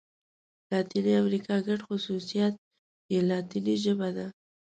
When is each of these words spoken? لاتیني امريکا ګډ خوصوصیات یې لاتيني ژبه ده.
لاتیني 0.69 1.13
امريکا 1.21 1.55
ګډ 1.67 1.79
خوصوصیات 1.87 2.53
یې 3.11 3.19
لاتيني 3.29 3.75
ژبه 3.83 4.09
ده. 4.17 4.27